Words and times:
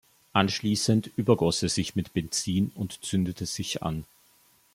Anschließend 0.33 1.11
übergoss 1.15 1.61
er 1.61 1.69
sich 1.69 1.95
mit 1.95 2.11
Benzin 2.15 2.71
und 2.73 3.05
zündete 3.05 3.45
sich 3.45 3.83
an. 3.83 4.03